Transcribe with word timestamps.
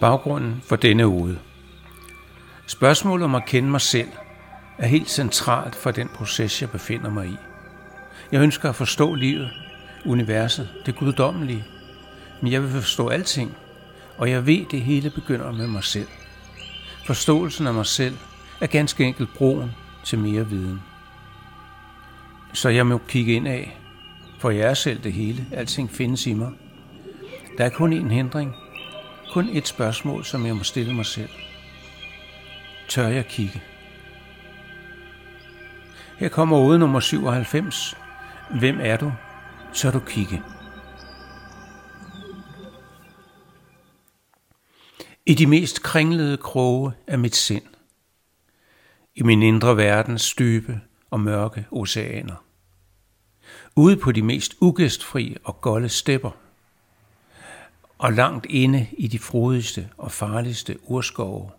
Baggrunden 0.00 0.62
for 0.68 0.76
denne 0.76 1.08
uge. 1.08 1.38
Spørgsmålet 2.66 3.24
om 3.24 3.34
at 3.34 3.46
kende 3.46 3.70
mig 3.70 3.80
selv 3.80 4.08
er 4.78 4.86
helt 4.86 5.10
centralt 5.10 5.74
for 5.74 5.90
den 5.90 6.08
proces, 6.08 6.62
jeg 6.62 6.70
befinder 6.70 7.10
mig 7.10 7.26
i. 7.26 7.36
Jeg 8.32 8.40
ønsker 8.40 8.68
at 8.68 8.74
forstå 8.74 9.14
livet, 9.14 9.50
universet, 10.04 10.68
det 10.86 10.96
guddommelige, 10.96 11.64
men 12.42 12.52
jeg 12.52 12.62
vil 12.62 12.70
forstå 12.70 13.08
alting, 13.08 13.56
og 14.18 14.30
jeg 14.30 14.46
ved, 14.46 14.66
det 14.70 14.80
hele 14.80 15.10
begynder 15.10 15.52
med 15.52 15.66
mig 15.66 15.84
selv. 15.84 16.08
Forståelsen 17.06 17.66
af 17.66 17.74
mig 17.74 17.86
selv 17.86 18.16
er 18.60 18.66
ganske 18.66 19.04
enkelt 19.04 19.34
broen 19.34 19.70
til 20.04 20.18
mere 20.18 20.46
viden. 20.46 20.82
Så 22.52 22.68
jeg 22.68 22.86
må 22.86 22.98
kigge 22.98 23.32
ind 23.34 23.48
af, 23.48 23.78
for 24.38 24.50
jeg 24.50 24.70
er 24.70 24.74
selv 24.74 25.02
det 25.02 25.12
hele. 25.12 25.46
Alting 25.52 25.90
findes 25.90 26.26
i 26.26 26.32
mig. 26.32 26.52
Der 27.58 27.64
er 27.64 27.70
kun 27.70 27.92
én 27.92 28.08
hindring, 28.12 28.54
kun 29.32 29.48
et 29.48 29.68
spørgsmål, 29.68 30.24
som 30.24 30.46
jeg 30.46 30.56
må 30.56 30.62
stille 30.62 30.94
mig 30.94 31.06
selv. 31.06 31.30
Tør 32.88 33.08
jeg 33.08 33.26
kigge? 33.26 33.62
Her 36.18 36.28
kommer 36.28 36.58
ude 36.58 36.78
nummer 36.78 37.00
97. 37.00 37.96
Hvem 38.58 38.78
er 38.80 38.96
du? 38.96 39.12
Tør 39.74 39.90
du 39.90 39.98
kigge? 39.98 40.42
I 45.26 45.34
de 45.34 45.46
mest 45.46 45.82
kringlede 45.82 46.36
kroge 46.36 46.92
af 47.06 47.18
mit 47.18 47.36
sind. 47.36 47.62
I 49.14 49.22
min 49.22 49.42
indre 49.42 49.76
verdens 49.76 50.34
dybe 50.34 50.80
og 51.10 51.20
mørke 51.20 51.66
oceaner. 51.70 52.44
Ude 53.76 53.96
på 53.96 54.12
de 54.12 54.22
mest 54.22 54.56
ugæstfri 54.60 55.36
og 55.44 55.60
golde 55.60 55.88
stepper– 55.88 56.30
og 57.98 58.12
langt 58.12 58.46
inde 58.46 58.86
i 58.92 59.06
de 59.06 59.18
frodigste 59.18 59.88
og 59.96 60.12
farligste 60.12 60.78
urskove. 60.82 61.50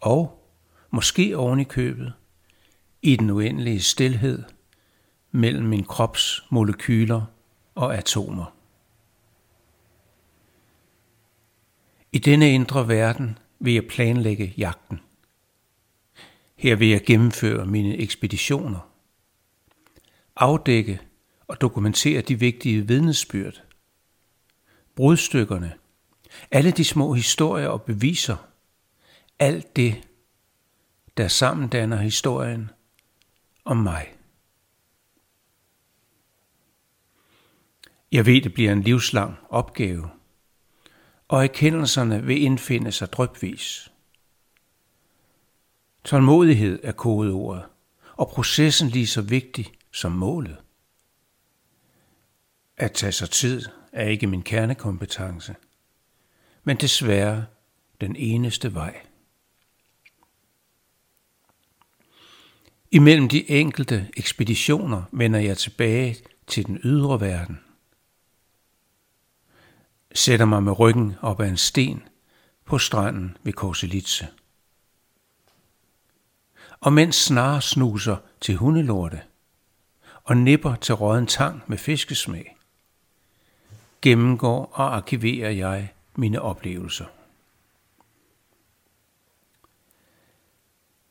Og 0.00 0.44
måske 0.90 1.36
oven 1.36 1.60
i 1.60 1.64
købet, 1.64 2.12
i 3.02 3.16
den 3.16 3.30
uendelige 3.30 3.82
stilhed 3.82 4.42
mellem 5.30 5.66
min 5.66 5.84
krops 5.84 6.44
molekyler 6.50 7.22
og 7.74 7.96
atomer. 7.96 8.54
I 12.12 12.18
denne 12.18 12.50
indre 12.50 12.88
verden 12.88 13.38
vil 13.58 13.74
jeg 13.74 13.86
planlægge 13.86 14.54
jagten. 14.56 15.00
Her 16.58 16.76
vil 16.76 16.88
jeg 16.88 17.04
gennemføre 17.06 17.66
mine 17.66 17.96
ekspeditioner. 17.96 18.92
Afdække 20.36 21.00
og 21.48 21.60
dokumentere 21.60 22.20
de 22.20 22.38
vigtige 22.38 22.86
vidnesbyrd, 22.86 23.62
brudstykkerne, 24.96 25.74
alle 26.50 26.70
de 26.70 26.84
små 26.84 27.12
historier 27.12 27.68
og 27.68 27.82
beviser, 27.82 28.36
alt 29.38 29.76
det, 29.76 30.08
der 31.16 31.28
sammen 31.28 31.68
danner 31.68 31.96
historien 31.96 32.70
om 33.64 33.76
mig. 33.76 34.14
Jeg 38.12 38.26
ved, 38.26 38.42
det 38.42 38.54
bliver 38.54 38.72
en 38.72 38.82
livslang 38.82 39.36
opgave, 39.48 40.10
og 41.28 41.42
erkendelserne 41.44 42.22
vil 42.22 42.42
indfinde 42.42 42.92
sig 42.92 43.12
drøbvis. 43.12 43.92
Tålmodighed 46.08 46.80
er 46.82 46.92
kodeordet, 46.92 47.64
og 48.16 48.28
processen 48.28 48.88
lige 48.88 49.06
så 49.06 49.22
vigtig 49.22 49.72
som 49.92 50.12
målet. 50.12 50.56
At 52.76 52.92
tage 52.92 53.12
sig 53.12 53.30
tid 53.30 53.62
er 53.92 54.08
ikke 54.08 54.26
min 54.26 54.42
kernekompetence, 54.42 55.54
men 56.64 56.76
desværre 56.76 57.46
den 58.00 58.16
eneste 58.16 58.74
vej. 58.74 59.00
Imellem 62.90 63.28
de 63.28 63.50
enkelte 63.50 64.08
ekspeditioner 64.16 65.02
vender 65.12 65.38
jeg 65.38 65.58
tilbage 65.58 66.16
til 66.46 66.66
den 66.66 66.80
ydre 66.84 67.20
verden. 67.20 67.60
Sætter 70.14 70.46
mig 70.46 70.62
med 70.62 70.78
ryggen 70.78 71.14
op 71.20 71.40
ad 71.40 71.48
en 71.48 71.56
sten 71.56 72.02
på 72.64 72.78
stranden 72.78 73.36
ved 73.42 73.52
Korselitse. 73.52 74.28
Og 76.80 76.92
mens 76.92 77.16
snare 77.16 77.62
snuser 77.62 78.16
til 78.40 78.56
hundelorte 78.56 79.22
og 80.24 80.36
nipper 80.36 80.74
til 80.74 80.94
råden 80.94 81.26
tang 81.26 81.62
med 81.66 81.78
fiskesmag, 81.78 82.56
gennemgår 84.02 84.70
og 84.72 84.96
arkiverer 84.96 85.50
jeg 85.50 85.92
mine 86.14 86.42
oplevelser. 86.42 87.04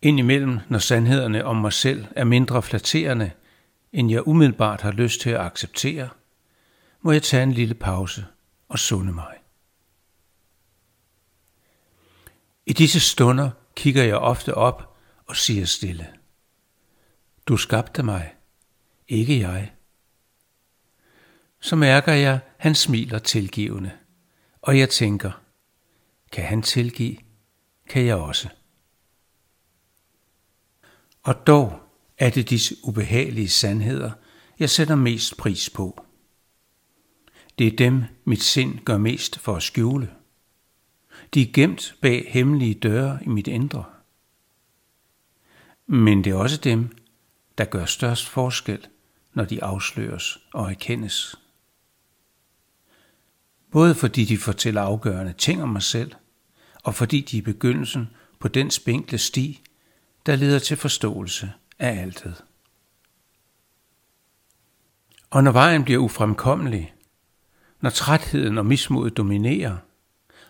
Indimellem, 0.01 0.59
når 0.69 0.79
sandhederne 0.79 1.45
om 1.45 1.55
mig 1.55 1.73
selv 1.73 2.05
er 2.16 2.23
mindre 2.23 2.63
flatterende, 2.63 3.31
end 3.94 4.11
jeg 4.11 4.28
umiddelbart 4.28 4.81
har 4.81 4.91
lyst 4.91 5.22
til 5.22 5.29
at 5.29 5.41
acceptere, 5.41 6.09
må 7.01 7.11
jeg 7.11 7.23
tage 7.23 7.44
en 7.44 7.51
lille 7.51 7.73
pause 7.73 8.25
og 8.69 8.79
sunde 8.79 9.13
mig. 9.13 9.38
I 12.66 12.73
disse 12.73 12.99
stunder 12.99 13.49
kigger 13.75 14.03
jeg 14.03 14.17
ofte 14.17 14.55
op 14.55 14.97
og 15.28 15.36
siger 15.36 15.66
stille. 15.66 16.08
Du 17.48 17.58
skabte 17.58 18.04
mig, 18.04 18.36
ikke 19.08 19.40
jeg 19.40 19.72
så 21.60 21.76
mærker 21.76 22.14
jeg, 22.14 22.40
han 22.58 22.76
smiler 22.76 23.20
tilgivende. 23.20 23.92
Og 24.62 24.80
jeg 24.80 24.90
tænker, 24.90 25.32
kan 26.32 26.44
han 26.44 26.62
tilgive, 26.62 27.18
kan 27.90 28.06
jeg 28.06 28.16
også. 28.16 28.50
Og 31.24 31.48
dog 31.48 31.80
er 32.18 32.30
det 32.30 32.50
disse 32.50 32.76
ubehagelige 32.84 33.50
sandheder, 33.50 34.12
jeg 34.59 34.70
sætter 34.70 34.96
mest 34.96 35.38
pris 35.38 35.70
på. 35.70 36.06
Det 37.59 37.68
er 37.68 37.76
dem, 37.76 38.04
mit 38.26 38.44
sind 38.44 38.80
gør 38.80 38.98
mest 38.98 39.40
for 39.40 39.56
at 39.56 39.64
skjule. 39.64 40.14
De 41.34 41.42
er 41.42 41.52
gemt 41.54 41.96
bag 42.02 42.26
hemmelige 42.32 42.74
døre 42.74 43.20
i 43.24 43.28
mit 43.28 43.48
indre. 43.48 43.84
Men 45.88 46.24
det 46.24 46.31
er 46.31 46.36
også 46.36 46.58
dem, 46.58 46.98
der 47.58 47.66
gør 47.66 47.86
størst 47.86 48.28
forskel, 48.30 48.88
når 49.34 49.46
de 49.46 49.64
afsløres 49.64 50.38
og 50.53 50.70
erkendes 50.70 51.36
både 53.72 53.96
fordi 53.96 54.26
de 54.26 54.38
fortæller 54.38 54.81
afgørende 54.81 55.34
ting 55.34 55.64
om 55.64 55.70
mig 55.70 55.84
selv, 55.84 56.12
og 56.84 56.96
fordi 56.96 57.22
de 57.22 57.38
er 57.38 57.42
begyndelsen 57.42 58.09
på 58.40 58.47
den 58.47 58.72
spinkle 58.72 59.18
sti, 59.18 59.62
der 60.26 60.36
leder 60.36 60.59
til 60.59 60.78
forståelse 60.78 61.52
af 61.80 62.02
altet. 62.02 62.44
Og 65.30 65.44
når 65.44 65.52
vejen 65.52 65.84
bliver 65.84 66.00
ufremkommelig, 66.00 66.94
når 67.81 67.90
trætheden 67.90 68.58
og 68.58 68.66
mismodet 68.66 69.18
dominerer, 69.18 69.78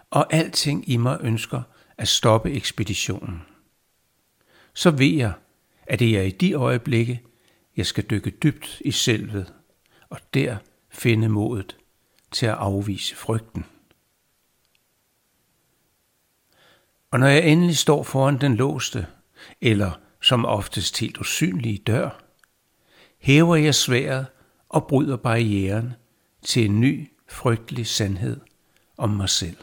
og 0.09 0.34
alting 0.34 0.90
i 0.90 0.97
mig 0.97 1.18
ønsker 1.22 1.62
at 1.97 2.08
stoppe 2.08 2.52
ekspeditionen, 2.52 3.42
så 4.78 4.92
ved 4.92 5.14
jeg, 5.14 5.34
at 5.88 6.00
det 6.00 6.18
er 6.18 6.22
i 6.22 6.32
de 6.32 6.54
øjeblikke, 6.54 7.22
jeg 7.78 7.86
skal 7.86 8.04
dykke 8.04 8.30
dybt 8.30 8.82
i 8.86 8.92
selvet, 8.92 9.54
og 10.10 10.20
der 10.34 10.58
finde 10.90 11.30
modet 11.30 11.78
til 12.32 12.46
at 12.46 12.54
afvise 12.54 13.16
frygten. 13.16 13.66
Og 17.12 17.20
når 17.20 17.28
jeg 17.28 17.48
endelig 17.48 17.78
står 17.78 18.04
foran 18.04 18.42
den 18.42 18.56
låste, 18.56 19.08
eller 19.62 19.92
som 20.22 20.46
oftest 20.46 21.00
helt 21.00 21.18
usynlige 21.18 21.78
dør, 21.78 22.23
hæver 23.20 23.56
jeg 23.56 23.76
sværet 23.76 24.26
og 24.70 24.88
bryder 24.88 25.18
barrieren 25.18 25.94
til 26.41 26.66
en 26.66 26.82
ny, 26.82 27.12
frygtelig 27.28 27.88
sandhed 27.88 28.40
om 28.97 29.09
mig 29.09 29.30
selv. 29.30 29.58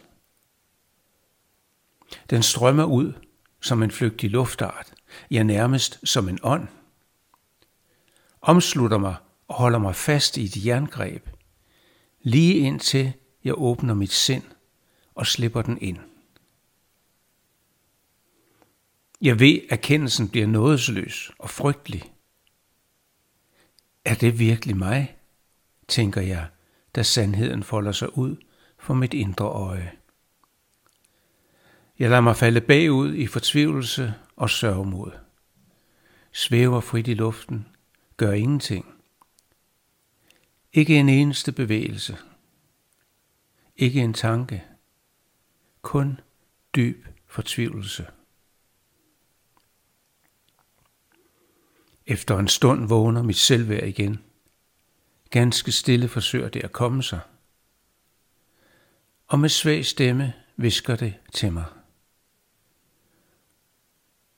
Den 2.31 2.43
strømmer 2.43 2.85
ud 2.85 3.13
som 3.61 3.83
en 3.83 3.91
flygtig 3.91 4.31
luftart, 4.31 4.94
ja 5.31 5.43
nærmest 5.43 6.01
som 6.05 6.29
en 6.29 6.39
ånd. 6.43 6.69
Omslutter 8.43 8.99
mig 8.99 9.17
og 9.49 9.55
holder 9.55 9.79
mig 9.79 9.95
fast 9.95 10.37
i 10.37 10.45
et 10.45 10.67
jerngreb, 10.67 11.29
lige 12.23 12.55
indtil 12.55 13.13
jeg 13.45 13.55
åbner 13.57 13.95
mit 13.95 14.13
sind 14.13 14.43
og 15.15 15.27
slipper 15.27 15.63
den 15.63 15.79
ind. 15.81 15.99
Jeg 19.21 19.41
ved, 19.41 19.61
at 19.71 19.81
kendelsen 19.81 20.29
bliver 20.29 20.47
nådesløs 20.47 21.31
og 21.39 21.51
frygtelig. 21.51 22.13
Er 24.05 24.15
det 24.15 24.39
virkelig 24.39 24.77
mig, 24.77 25.17
tænker 25.89 26.21
jeg, 26.21 26.47
da 26.95 27.03
sandheden 27.03 27.63
folder 27.63 27.93
sig 27.93 28.19
ud 28.19 28.37
for 28.79 28.95
mit 28.95 29.15
indre 29.15 29.45
øje. 29.45 29.93
Jeg 31.99 32.11
lader 32.11 32.21
mig 32.21 32.37
falde 32.37 32.61
bagud 32.61 33.15
i 33.15 33.27
fortvivlelse 33.27 34.15
og 34.37 34.51
sørgmod. 34.51 35.13
Svæver 36.33 36.81
frit 36.81 37.09
i 37.09 37.15
luften, 37.15 37.67
gør 38.17 38.33
ingenting. 38.33 38.95
Ikke 40.73 40.97
en 40.97 41.09
eneste 41.09 41.53
bevægelse. 41.53 42.19
Ikke 43.77 44.01
en 44.01 44.15
tanke. 44.15 44.65
Kun 45.83 46.21
dyb 46.77 47.07
fortvivlelse. 47.27 48.07
Efter 52.07 52.39
en 52.39 52.49
stund 52.49 52.89
vågner 52.89 53.23
mit 53.23 53.37
selvværd 53.37 53.89
igen. 53.89 54.19
Ganske 55.31 55.73
stille 55.73 56.09
forsøger 56.09 56.49
det 56.49 56.65
at 56.65 56.73
komme 56.73 57.03
sig. 57.03 57.21
Og 59.27 59.39
med 59.39 59.49
svag 59.49 59.85
stemme 59.85 60.33
visker 60.57 60.97
det 60.97 61.15
til 61.33 61.53
mig. 61.53 61.65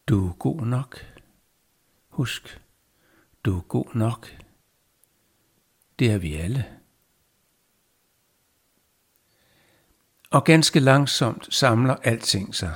Du 0.09 0.29
er 0.29 0.33
god 0.33 0.61
nok. 0.61 1.01
Husk, 2.09 2.61
du 3.45 3.57
er 3.57 3.61
god 3.61 3.95
nok. 3.95 4.29
Det 5.99 6.11
er 6.11 6.19
vi 6.19 6.35
alle. 6.35 6.65
Og 10.31 10.45
ganske 10.45 10.81
langsomt 10.81 11.55
samler 11.55 11.95
alting 11.95 12.55
sig. 12.55 12.75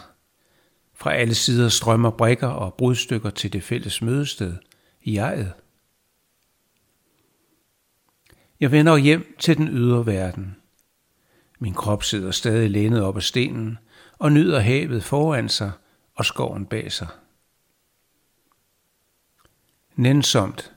Fra 0.94 1.14
alle 1.14 1.34
sider 1.34 1.68
strømmer 1.68 2.10
brikker 2.10 2.48
og 2.48 2.74
brudstykker 2.74 3.30
til 3.30 3.52
det 3.52 3.62
fælles 3.62 4.02
mødested, 4.02 4.56
jeget. 5.06 5.52
Jeg 8.60 8.72
vender 8.72 8.96
hjem 8.96 9.36
til 9.38 9.56
den 9.56 9.68
ydre 9.68 10.06
verden. 10.06 10.56
Min 11.58 11.74
krop 11.74 12.02
sidder 12.02 12.30
stadig 12.30 12.70
lænet 12.70 13.02
op 13.02 13.16
ad 13.16 13.22
stenen 13.22 13.78
og 14.18 14.32
nyder 14.32 14.60
havet 14.60 15.04
foran 15.04 15.48
sig 15.48 15.72
og 16.14 16.24
skoven 16.24 16.66
bag 16.66 16.92
sig. 16.92 17.08
Nænsomt 19.96 20.72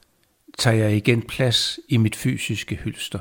tager 0.57 0.77
jeg 0.77 0.95
igen 0.95 1.21
plads 1.21 1.79
i 1.89 1.97
mit 1.97 2.15
fysiske 2.15 2.75
hylster. 2.75 3.19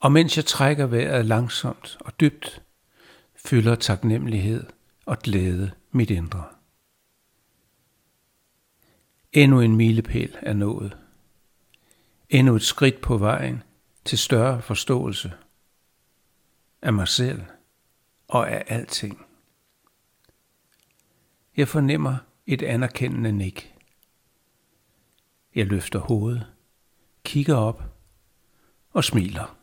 Og 0.00 0.12
mens 0.12 0.36
jeg 0.36 0.44
trækker 0.44 0.86
vejret 0.86 1.26
langsomt 1.26 1.96
og 2.00 2.20
dybt, 2.20 2.62
fylder 3.36 3.74
taknemmelighed 3.74 4.66
og 5.06 5.18
glæde 5.18 5.70
mit 5.90 6.10
indre. 6.10 6.44
Endnu 9.32 9.60
en 9.60 9.76
milepæl 9.76 10.36
er 10.42 10.52
nået. 10.52 10.96
Endnu 12.30 12.56
et 12.56 12.62
skridt 12.62 13.00
på 13.00 13.16
vejen 13.16 13.62
til 14.04 14.18
større 14.18 14.62
forståelse 14.62 15.32
af 16.82 16.92
mig 16.92 17.08
selv 17.08 17.42
og 18.28 18.50
af 18.50 18.64
alting. 18.66 19.26
Jeg 21.60 21.68
fornemmer 21.68 22.16
et 22.46 22.62
anerkendende 22.62 23.32
nik. 23.32 23.74
Jeg 25.54 25.66
løfter 25.66 25.98
hovedet, 25.98 26.46
kigger 27.24 27.56
op 27.56 27.82
og 28.90 29.04
smiler. 29.04 29.59